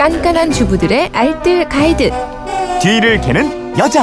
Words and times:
깐깐한 0.00 0.50
주부들의 0.50 1.10
알뜰 1.12 1.68
가이드. 1.68 2.10
뒤를 2.80 3.20
캐는 3.20 3.76
여자. 3.76 4.02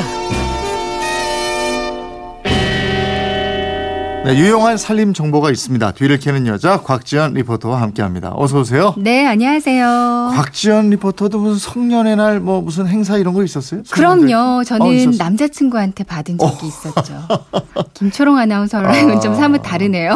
네, 4.24 4.36
유용한 4.38 4.78
살림 4.78 5.12
정보가 5.16 5.50
있습니다. 5.50 5.94
뒤를 5.94 6.20
캐는 6.20 6.46
여자 6.46 6.82
곽지연 6.82 7.34
리포터와 7.34 7.82
함께합니다. 7.82 8.34
어서 8.36 8.60
오세요. 8.60 8.94
네, 8.98 9.26
안녕하세요. 9.26 10.34
곽지연 10.36 10.92
리포터도 10.92 11.40
무슨 11.40 11.58
성년의 11.58 12.16
날 12.18 12.40
뭐 12.42 12.62
무슨 12.62 12.86
행사 12.88 13.18
이런 13.18 13.34
거 13.34 13.44
있었어요? 13.44 13.82
그럼요. 13.90 14.66
저는 14.66 14.86
어, 14.86 14.92
있었어요? 14.92 15.18
남자친구한테 15.18 16.04
받은 16.04 16.38
적이 16.38 16.68
있었죠. 16.68 17.14
김초롱 17.96 18.38
아나운서랑은 18.38 19.18
아. 19.18 19.20
좀 19.20 19.34
사뭇 19.34 19.62
다르네요. 19.64 20.14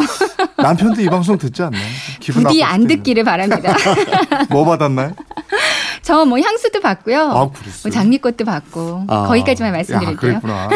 남편도 0.58 1.00
이 1.00 1.06
방송 1.06 1.36
듣지 1.38 1.60
않나요? 1.64 1.82
기분 2.20 2.44
부디 2.44 2.62
안 2.62 2.86
듣기를 2.86 3.24
바랍니다. 3.24 3.74
뭐 4.48 4.64
받았나요? 4.64 5.12
저 6.02 6.24
뭐 6.24 6.38
향수도 6.40 6.80
받고요. 6.80 7.20
아? 7.20 7.34
뭐 7.34 7.90
장미꽃도 7.90 8.44
받고 8.44 9.04
아, 9.08 9.26
거기까지만 9.28 9.68
야, 9.68 9.72
말씀드릴게요. 9.76 10.16
그랬구나. 10.40 10.68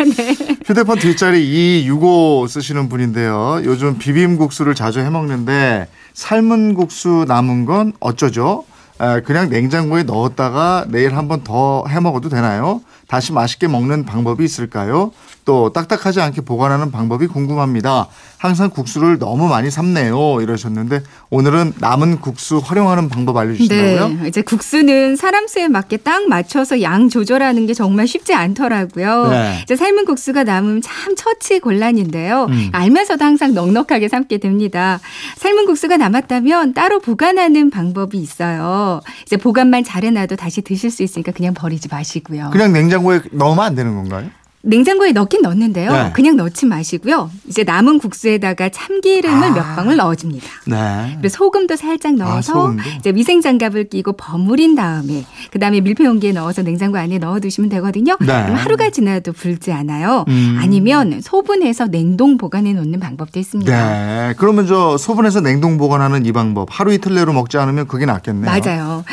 휴대폰 0.66 0.98
뒷자리 0.98 1.82
265 1.84 2.46
쓰시는 2.48 2.88
분인데요. 2.88 3.60
요즘 3.64 3.98
비빔국수를 3.98 4.74
자주 4.74 5.00
해 5.00 5.10
먹는데 5.10 5.88
삶은 6.14 6.74
국수 6.74 7.24
남은 7.28 7.64
건 7.66 7.92
어쩌죠? 8.00 8.64
에, 9.02 9.20
그냥 9.22 9.48
냉장고에 9.50 10.04
넣었다가 10.04 10.86
내일 10.88 11.16
한 11.16 11.28
번 11.28 11.42
더 11.44 11.84
해 11.88 11.98
먹어도 12.00 12.28
되나요? 12.28 12.80
다시 13.08 13.32
맛있게 13.32 13.68
먹는 13.68 14.04
방법이 14.06 14.42
있을까요? 14.44 15.12
또 15.44 15.72
딱딱하지 15.72 16.20
않게 16.20 16.42
보관하는 16.42 16.90
방법이 16.92 17.26
궁금합니다. 17.26 18.06
항상 18.38 18.70
국수를 18.70 19.18
너무 19.18 19.48
많이 19.48 19.70
삶네요. 19.70 20.40
이러셨는데 20.40 21.02
오늘은 21.30 21.74
남은 21.78 22.20
국수 22.20 22.58
활용하는 22.64 23.08
방법 23.08 23.36
알려주신다고요? 23.36 24.08
네, 24.22 24.28
이제 24.28 24.40
국수는 24.40 25.16
사람 25.16 25.48
수에 25.48 25.66
맞게 25.68 25.98
딱 25.98 26.28
맞춰서 26.28 26.80
양 26.80 27.08
조절하는 27.08 27.66
게 27.66 27.74
정말 27.74 28.06
쉽지 28.06 28.34
않더라고요. 28.34 29.28
네. 29.30 29.58
이제 29.64 29.74
삶은 29.76 30.04
국수가 30.04 30.44
남으면 30.44 30.80
참 30.80 31.16
처치 31.16 31.58
곤란인데요. 31.60 32.46
음. 32.48 32.68
알면서도 32.72 33.24
항상 33.24 33.52
넉넉하게 33.52 34.08
삶게 34.08 34.38
됩니다. 34.38 35.00
삶은 35.38 35.66
국수가 35.66 35.96
남았다면 35.96 36.72
따로 36.74 37.00
보관하는 37.00 37.70
방법이 37.70 38.16
있어요. 38.16 38.91
이제 39.24 39.36
보관만 39.36 39.84
잘 39.84 40.04
해놔도 40.04 40.36
다시 40.36 40.62
드실 40.62 40.90
수 40.90 41.02
있으니까 41.02 41.32
그냥 41.32 41.54
버리지 41.54 41.88
마시고요. 41.88 42.50
그냥 42.52 42.72
냉장고에 42.72 43.20
넣으면 43.32 43.64
안 43.64 43.74
되는 43.74 43.94
건가요? 43.94 44.30
냉장고에 44.64 45.12
넣긴 45.12 45.42
넣는데요. 45.42 45.92
네. 45.92 46.12
그냥 46.14 46.36
넣지 46.36 46.66
마시고요. 46.66 47.30
이제 47.48 47.64
남은 47.64 47.98
국수에다가 47.98 48.68
참기름을 48.68 49.48
아. 49.48 49.50
몇 49.50 49.62
방울 49.74 49.96
넣어줍니다. 49.96 50.46
네. 50.66 51.16
그리고 51.18 51.28
소금도 51.28 51.74
살짝 51.74 52.14
넣어서 52.14 52.36
아, 52.36 52.42
소금도? 52.42 52.82
이제 52.98 53.10
위생 53.10 53.40
장갑을 53.40 53.88
끼고 53.88 54.12
버무린 54.12 54.76
다음에 54.76 55.24
그 55.50 55.58
다음에 55.58 55.80
밀폐 55.80 56.04
용기에 56.04 56.30
넣어서 56.32 56.62
냉장고 56.62 56.98
안에 56.98 57.18
넣어 57.18 57.40
두시면 57.40 57.70
되거든요. 57.70 58.16
네. 58.20 58.26
그럼 58.26 58.54
하루가 58.54 58.90
지나도 58.90 59.32
불지 59.32 59.72
않아요. 59.72 60.24
음. 60.28 60.58
아니면 60.60 61.20
소분해서 61.20 61.88
냉동 61.88 62.36
보관해 62.36 62.72
놓는 62.72 63.00
방법도 63.00 63.40
있습니다. 63.40 63.72
네. 63.72 64.34
그러면 64.36 64.68
저 64.68 64.96
소분해서 64.96 65.40
냉동 65.40 65.76
보관하는 65.76 66.24
이 66.24 66.30
방법 66.30 66.68
하루 66.70 66.92
이틀 66.92 67.16
내로 67.16 67.32
먹지 67.32 67.58
않으면 67.58 67.88
그게 67.88 68.06
낫겠네요. 68.06 68.48
맞아요. 68.48 69.04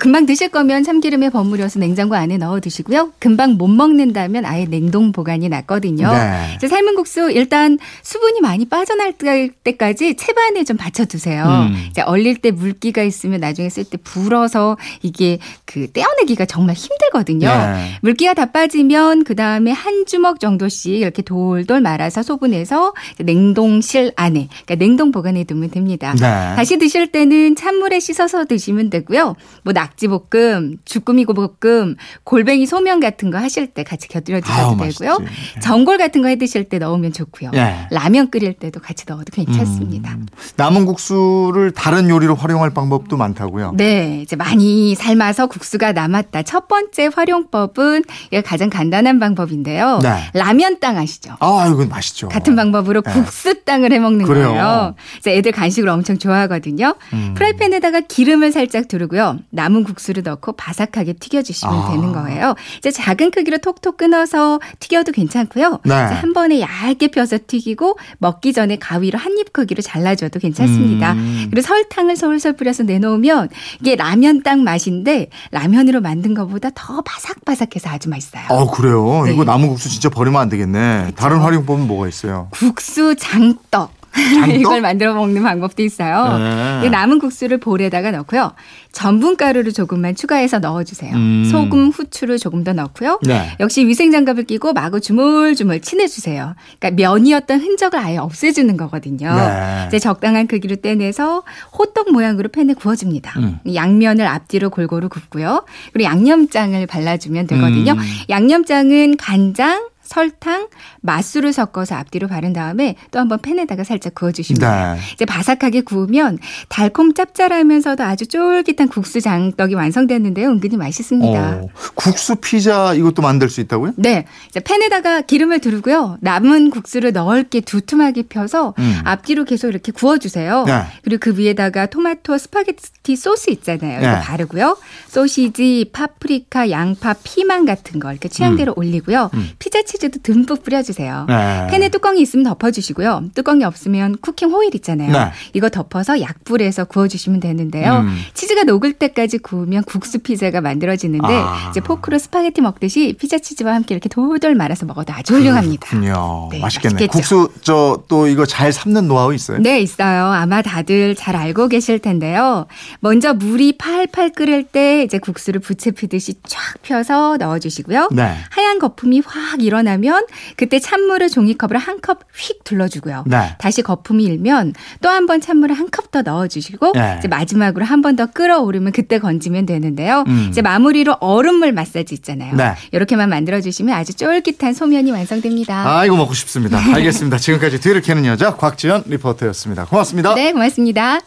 금방 0.00 0.26
드실 0.26 0.48
거면 0.48 0.82
참기름에 0.82 1.30
버무려서 1.30 1.78
냉장고 1.78 2.16
안에 2.16 2.38
넣어 2.38 2.58
두시고요. 2.58 3.12
금방 3.20 3.52
못 3.52 3.68
먹는다면 3.68 4.44
아예 4.44 4.64
냉동 4.64 4.95
보관이 5.12 5.48
낫거든요. 5.48 6.10
네. 6.10 6.58
삶은 6.68 6.94
국수 6.96 7.30
일단 7.30 7.78
수분이 8.02 8.40
많이 8.40 8.64
빠져날 8.64 9.12
때- 9.12 9.50
때까지 9.64 10.16
채반에 10.16 10.64
좀 10.64 10.76
받쳐두세요. 10.76 11.44
음. 11.44 11.86
이제 11.90 12.02
얼릴 12.02 12.36
때 12.38 12.50
물기가 12.50 13.02
있으면 13.02 13.40
나중에 13.40 13.68
쓸 13.68 13.84
때 13.84 13.96
불어서 13.98 14.76
이게 15.02 15.38
그 15.64 15.90
떼어내기가 15.92 16.44
정말 16.46 16.74
힘들거든요. 16.74 17.48
네. 17.48 17.90
물기가 18.02 18.34
다 18.34 18.46
빠지면 18.46 19.24
그 19.24 19.34
다음에 19.36 19.70
한 19.72 20.04
주먹 20.06 20.40
정도씩 20.40 20.94
이렇게 20.94 21.22
돌돌 21.22 21.80
말아서 21.80 22.22
소분해서 22.22 22.94
냉동실 23.18 24.12
안에 24.16 24.48
그러니까 24.48 24.74
냉동 24.76 25.12
보관해 25.12 25.44
두면 25.44 25.70
됩니다. 25.70 26.12
네. 26.14 26.20
다시 26.56 26.78
드실 26.78 27.12
때는 27.12 27.54
찬물에 27.56 28.00
씻어서 28.00 28.44
드시면 28.46 28.90
되고요. 28.90 29.36
뭐 29.62 29.72
낙지 29.72 30.08
볶음, 30.08 30.78
주꾸미 30.84 31.26
볶음, 31.26 31.96
골뱅이 32.24 32.66
소면 32.66 33.00
같은 33.00 33.30
거 33.30 33.38
하실 33.38 33.66
때 33.66 33.82
같이 33.84 34.08
곁들여 34.08 34.36
아우, 34.38 34.42
드셔도 34.42 34.76
되고요. 34.88 35.18
맛있지. 35.18 35.60
전골 35.60 35.98
같은 35.98 36.22
거 36.22 36.26
해 36.28 36.36
드실 36.36 36.64
때 36.64 36.78
넣으면 36.78 37.12
좋고요. 37.12 37.52
예. 37.54 37.86
라면 37.92 38.30
끓일 38.30 38.54
때도 38.54 38.80
같이 38.80 39.04
넣어도 39.08 39.24
괜찮습니다. 39.32 40.10
음. 40.14 40.26
남은 40.56 40.84
국수를 40.86 41.70
다른 41.70 42.10
요리로 42.10 42.34
활용할 42.34 42.70
방법도 42.70 43.16
많다고요. 43.16 43.72
네, 43.76 44.20
이제 44.22 44.34
많이 44.36 44.94
삶아서 44.96 45.46
국수가 45.46 45.92
남았다. 45.92 46.42
첫 46.42 46.66
번째 46.68 47.10
활용법은 47.14 48.02
가장 48.44 48.70
간단한 48.70 49.18
방법인데요. 49.20 50.00
네. 50.02 50.30
라면 50.34 50.80
땅 50.80 50.96
아시죠? 50.98 51.36
아, 51.38 51.68
이건 51.72 51.88
맛있죠. 51.88 52.28
같은 52.28 52.56
방법으로 52.56 53.02
네. 53.02 53.12
국수 53.12 53.62
땅을 53.64 53.92
해 53.92 53.98
먹는. 53.98 54.26
거예요. 54.26 54.94
이제 55.18 55.36
애들 55.36 55.52
간식을 55.52 55.88
엄청 55.88 56.18
좋아하거든요. 56.18 56.94
음. 57.12 57.34
프라이팬에다가 57.36 58.00
기름을 58.00 58.50
살짝 58.52 58.88
두르고요. 58.88 59.38
남은 59.50 59.84
국수를 59.84 60.22
넣고 60.24 60.52
바삭하게 60.52 61.14
튀겨주시면 61.14 61.74
아. 61.74 61.90
되는 61.90 62.12
거예요. 62.12 62.54
이제 62.78 62.90
작은 62.90 63.30
크기로 63.30 63.58
톡톡 63.58 63.96
끊어서 63.96 64.58
튀겨도 64.80 65.12
괜찮고요. 65.12 65.80
네. 65.84 65.94
한 65.94 66.32
번에 66.32 66.60
얇게 66.60 67.08
펴서 67.08 67.38
튀기고 67.46 67.98
먹기 68.18 68.52
전에 68.52 68.76
가위로 68.76 69.18
한 69.18 69.36
입 69.36 69.52
크기로 69.52 69.82
잘라줘도 69.82 70.38
괜찮습니다. 70.40 71.12
음. 71.12 71.48
그리고 71.50 71.66
설탕을 71.66 72.16
솔솔 72.16 72.54
뿌려서 72.54 72.84
내놓으면 72.84 73.50
이게 73.80 73.94
라면 73.96 74.42
땅 74.42 74.64
맛인데 74.64 75.28
라면으로 75.50 76.00
만든 76.00 76.32
것보다 76.32 76.70
더 76.74 77.02
바삭바삭해서 77.02 77.90
아주 77.90 78.08
맛있어요. 78.08 78.44
어, 78.48 78.70
그래요. 78.70 79.24
네. 79.26 79.34
이거 79.34 79.44
남은 79.44 79.68
국수 79.68 79.90
진짜 79.90 80.08
버리면 80.08 80.40
안 80.40 80.48
되겠네. 80.48 81.12
다른 81.16 81.38
활용법은 81.40 81.86
뭐가 81.86 82.08
있어요? 82.08 82.48
국수 82.50 83.14
장떡. 83.16 83.92
이걸 84.58 84.80
만들어 84.80 85.14
먹는 85.14 85.42
방법도 85.42 85.82
있어요. 85.82 86.38
네. 86.38 86.86
이 86.86 86.90
남은 86.90 87.18
국수를 87.18 87.58
볼에다가 87.58 88.10
넣고요. 88.10 88.52
전분가루를 88.92 89.72
조금만 89.72 90.14
추가해서 90.14 90.58
넣어주세요. 90.58 91.14
음. 91.14 91.48
소금, 91.50 91.88
후추를 91.90 92.38
조금 92.38 92.64
더 92.64 92.72
넣고요. 92.72 93.20
네. 93.22 93.56
역시 93.60 93.86
위생장갑을 93.86 94.44
끼고 94.44 94.72
마구 94.72 95.00
주물주물 95.00 95.80
친해주세요. 95.80 96.54
그러니까 96.78 97.02
면이었던 97.02 97.60
흔적을 97.60 97.98
아예 97.98 98.16
없애주는 98.16 98.74
거거든요. 98.76 99.34
네. 99.34 99.84
이제 99.88 99.98
적당한 99.98 100.46
크기로 100.46 100.76
떼내서 100.76 101.42
호떡 101.78 102.12
모양으로 102.12 102.48
팬에 102.48 102.74
구워줍니다. 102.74 103.38
음. 103.40 103.58
양면을 103.74 104.26
앞뒤로 104.26 104.70
골고루 104.70 105.08
굽고요. 105.08 105.64
그리고 105.92 106.08
양념장을 106.08 106.86
발라주면 106.86 107.46
되거든요. 107.48 107.92
음. 107.92 107.98
양념장은 108.30 109.16
간장, 109.18 109.88
설탕, 110.06 110.68
맛술을 111.02 111.52
섞어서 111.52 111.96
앞뒤로 111.96 112.28
바른 112.28 112.52
다음에 112.52 112.96
또 113.10 113.18
한번 113.18 113.40
팬에다가 113.40 113.84
살짝 113.84 114.14
데워요. 114.14 114.26
네. 114.58 115.00
이제 115.14 115.24
바삭하게 115.24 115.82
구우면 115.82 116.38
달콤 116.68 117.12
짭짤하면서도 117.12 118.02
아주 118.02 118.26
쫄깃한 118.26 118.88
국수 118.88 119.20
장떡이 119.20 119.74
완성됐는데요. 119.74 120.48
은근히 120.48 120.76
맛있습니다. 120.76 121.50
어, 121.50 121.68
국수 121.94 122.36
피자 122.36 122.94
이것도 122.94 123.20
만들 123.22 123.48
수 123.48 123.60
있다고요? 123.60 123.94
네. 123.96 124.26
이제 124.48 124.60
팬에다가 124.60 125.22
기름을 125.22 125.58
두르고요. 125.60 126.18
남은 126.20 126.70
국수를 126.70 127.12
넓게 127.12 127.60
두툼하게 127.60 128.22
펴서 128.22 128.74
음. 128.78 129.00
앞뒤로 129.04 129.44
계속 129.44 129.68
이렇게 129.68 129.92
구워주세요. 129.92 130.64
네. 130.64 130.82
그리고 131.02 131.20
그 131.20 131.38
위에다가 131.38 131.86
토마토 131.86 132.38
스파게티 132.38 133.16
소스 133.16 133.50
있잖아요. 133.50 133.98
이거 134.00 134.10
네. 134.10 134.20
바르고요. 134.20 134.78
소시지, 135.08 135.90
파프리카, 135.92 136.70
양파, 136.70 137.14
피망 137.24 137.64
같은 137.64 137.98
거 138.00 138.10
이렇게 138.10 138.28
취향대로 138.28 138.72
올리고요. 138.76 139.30
음. 139.34 139.50
피자 139.58 139.82
치즈도 139.82 140.18
듬뿍 140.22 140.62
뿌려주세요. 140.62 141.26
네. 141.28 141.66
팬에 141.70 141.88
뚜껑이 141.88 142.20
있으면 142.20 142.44
덮어주시고요. 142.44 143.24
뚜껑이 143.34 143.64
없으면 143.64 144.16
쿠킹 144.20 144.50
호일 144.50 144.74
있잖아요. 144.76 145.12
네. 145.12 145.30
이거 145.52 145.68
덮어서 145.68 146.20
약불에서 146.20 146.84
구워주시면 146.84 147.40
되는데요. 147.40 147.98
음. 148.00 148.16
치즈가 148.34 148.64
녹을 148.64 148.94
때까지 148.94 149.38
구우면 149.38 149.84
국수 149.84 150.20
피자가 150.20 150.60
만들어지는데 150.60 151.26
아. 151.28 151.68
이제 151.70 151.80
포크로 151.80 152.18
스파게티 152.18 152.60
먹듯이 152.60 153.14
피자 153.18 153.38
치즈와 153.38 153.74
함께 153.74 153.94
이렇게 153.94 154.08
돌돌 154.08 154.54
말아서 154.54 154.86
먹어도 154.86 155.12
아주 155.12 155.34
훌륭합니다. 155.34 155.88
그렇군요. 155.88 156.48
네, 156.52 156.60
맛있겠네. 156.60 156.94
맛있겠죠. 156.94 157.12
국수 157.12 157.50
저 157.62 157.86
또 158.08 158.26
이거 158.26 158.46
잘 158.46 158.72
삶는 158.72 159.08
노하우 159.08 159.34
있어요? 159.34 159.58
네, 159.58 159.80
있어요. 159.80 160.26
아마 160.26 160.62
다들 160.62 161.14
잘 161.14 161.34
알고 161.36 161.68
계실 161.68 161.98
텐데요. 161.98 162.66
먼저 163.00 163.34
물이 163.34 163.78
팔팔 163.78 164.30
끓을 164.30 164.64
때 164.64 165.02
이제 165.02 165.18
국수를 165.18 165.60
부채 165.60 165.90
피듯이 165.90 166.34
쫙 166.46 166.60
펴서 166.82 167.36
넣어주시고요. 167.36 168.10
네. 168.12 168.36
하얀 168.50 168.78
거품이 168.78 169.22
확 169.24 169.62
일어나면 169.86 170.26
그때 170.56 170.78
찬물을 170.78 171.28
종이컵으로 171.30 171.78
한 171.78 171.96
컵 172.00 172.20
휙 172.36 172.62
둘러주고요. 172.64 173.24
네. 173.26 173.56
다시 173.58 173.82
거품이 173.82 174.22
일면 174.24 174.74
또 175.00 175.08
한 175.08 175.26
번 175.26 175.40
찬물을 175.40 175.74
한 175.74 175.88
컵 175.90 176.10
더 176.10 176.22
넣어주시고 176.22 176.92
네. 176.94 177.16
이제 177.18 177.28
마지막으로 177.28 177.84
한 177.84 178.02
번 178.02 178.16
더 178.16 178.26
끓어오르면 178.26 178.92
그때 178.92 179.18
건지면 179.18 179.66
되는데요. 179.66 180.24
음. 180.26 180.48
이제 180.50 180.62
마무리로 180.62 181.16
얼음물 181.20 181.72
마사지 181.72 182.14
있잖아요. 182.16 182.54
네. 182.54 182.74
이렇게만 182.92 183.28
만들어주시면 183.30 183.94
아주 183.96 184.14
쫄깃한 184.14 184.74
소면이 184.74 185.10
완성됩니다. 185.10 185.98
아, 185.98 186.04
이거 186.04 186.16
먹고 186.16 186.34
싶습니다. 186.34 186.78
알겠습니다. 186.78 187.38
지금까지 187.38 187.80
뒤를 187.80 188.00
캐는 188.02 188.24
여자 188.26 188.54
곽지연 188.56 189.04
리포터였습니다. 189.06 189.86
고맙습니다. 189.86 190.34
네, 190.34 190.52
고맙습니다. 190.52 191.20